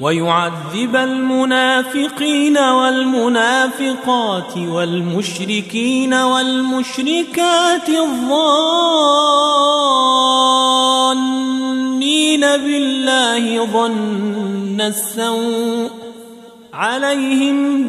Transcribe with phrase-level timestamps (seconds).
[0.00, 9.20] ويعذب المنافقين والمنافقات والمشركين والمشركات الظانين
[12.40, 15.90] بالله ظن السوء
[16.72, 17.88] عليهم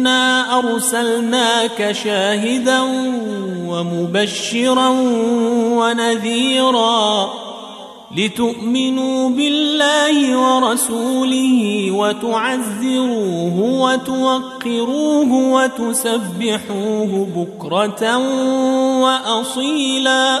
[0.00, 2.80] انا ارسلناك شاهدا
[3.68, 4.88] ومبشرا
[5.78, 7.30] ونذيرا
[8.16, 18.16] لتؤمنوا بالله ورسوله وتعزروه وتوقروه وتسبحوه بكره
[19.00, 20.40] واصيلا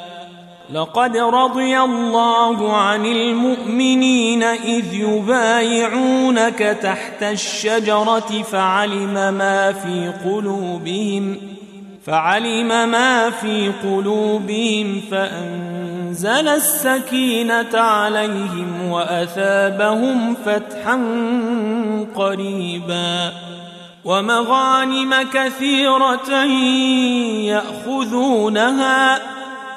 [0.73, 11.37] لقد رضي الله عن المؤمنين إذ يبايعونك تحت الشجرة فعلم ما في قلوبهم
[12.05, 20.95] فعلم ما في قلوبهم فأنزل السكينة عليهم وأثابهم فتحا
[22.15, 23.31] قريبا.
[24.05, 26.43] ومغانم كثيرة
[27.45, 29.21] يأخذونها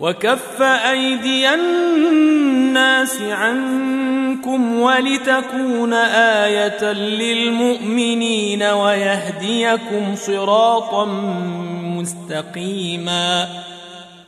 [0.00, 5.92] وكف أيدي الناس عنكم ولتكون
[6.42, 11.04] آية للمؤمنين ويهديكم صراطا
[11.82, 13.48] مستقيما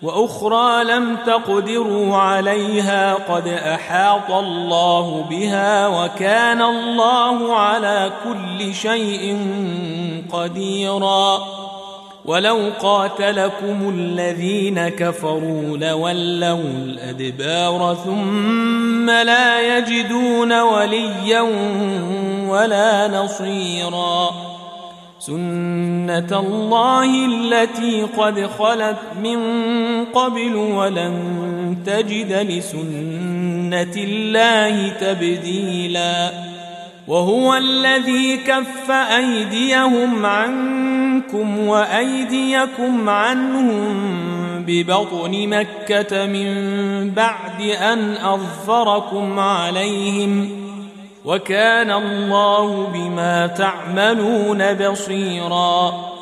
[0.02, 9.38] وأخرى لم تقدروا عليها قد أحاط الله بها وكان الله على كل شيء
[10.32, 11.65] قديرا
[12.26, 21.40] ولو قاتلكم الذين كفروا لولوا الادبار ثم لا يجدون وليا
[22.48, 24.30] ولا نصيرا
[25.18, 29.38] سنه الله التي قد خلت من
[30.04, 31.16] قبل ولن
[31.86, 36.30] تجد لسنه الله تبديلا
[37.08, 44.16] وهو الذي كف أيديهم عنكم وأيديكم عنهم
[44.66, 46.50] ببطن مكة من
[47.10, 50.50] بعد أن أظفركم عليهم
[51.24, 56.15] وكان الله بما تعملون بصيرا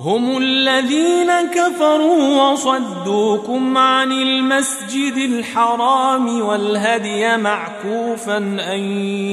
[0.00, 8.36] هم الذين كفروا وصدوكم عن المسجد الحرام والهدي معكوفا
[8.72, 8.80] أن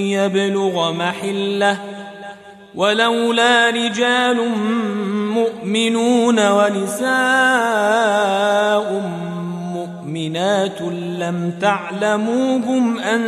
[0.07, 1.77] يبلغ محلة
[2.75, 4.50] ولولا رجال
[5.33, 7.04] مؤمنون ونساء
[9.74, 10.81] مؤمنات
[11.19, 13.21] لم تعلموهم أن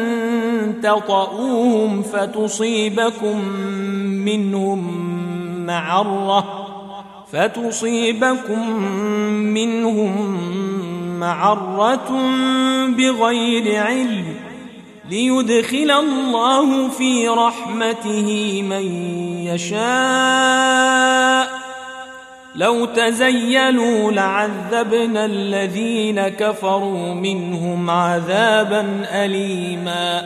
[0.83, 3.49] تطئوهم فتصيبكم
[4.25, 5.05] منهم
[5.65, 6.64] معرة
[7.35, 8.83] فتصيبكم
[9.53, 10.39] منهم
[11.19, 12.09] معره
[12.87, 14.25] بغير علم
[15.09, 18.85] ليدخل الله في رحمته من
[19.47, 20.85] يشاء
[22.55, 30.25] لو تزيلوا لعذبنا الذين كفروا منهم عذابا اليما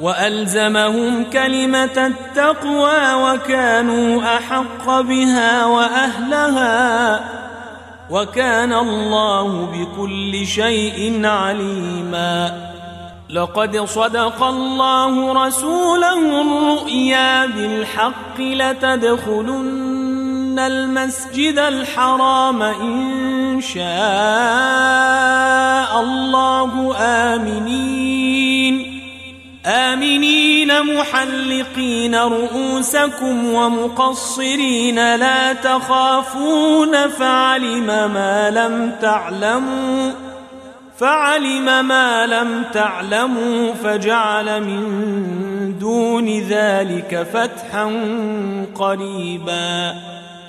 [0.00, 7.20] وألزمهم كلمة التقوى وكانوا أحق بها وأهلها
[8.10, 12.64] وكان الله بكل شيء عليما.
[13.30, 19.84] لقد صدق الله رسوله الرؤيا بالحق لتدخلن
[20.58, 23.84] المسجد الحرام إن شاء
[26.00, 28.13] الله آمنين.
[29.66, 40.12] آمنين محلقين رؤوسكم ومقصرين لا تخافون فعلم ما لم تعلموا
[40.98, 47.84] فعلم ما لم تعلموا فجعل من دون ذلك فتحا
[48.74, 49.94] قريبا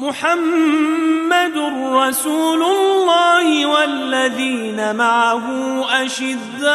[0.00, 1.56] محمد
[1.92, 5.44] رسول الله والذين معه
[6.04, 6.66] أشداء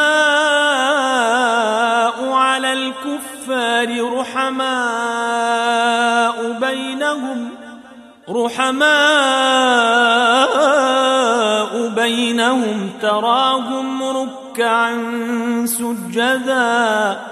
[2.32, 4.62] على الكفار رحماء
[6.60, 7.48] بينهم
[8.30, 8.82] رحماء
[11.88, 14.96] بينهم تراهم ركعا
[15.66, 17.31] سجداً.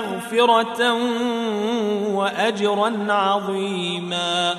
[0.00, 0.92] مغفرة
[2.14, 4.54] وأجرا عظيما.